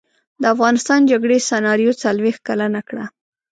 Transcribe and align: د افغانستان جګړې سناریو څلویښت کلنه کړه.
د 0.41 0.43
افغانستان 0.53 0.99
جګړې 1.11 1.37
سناریو 1.49 1.97
څلویښت 2.01 2.41
کلنه 2.47 2.81
کړه. 2.89 3.05